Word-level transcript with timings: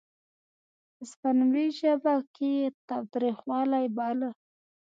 هسپانوي 0.99 1.65
ژبه 1.79 2.13
کې 2.35 2.49
یې 2.59 2.67
تاوتریخوالی 2.89 3.85
باله. 3.97 4.29